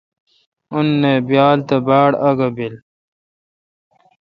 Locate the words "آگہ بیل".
2.27-2.75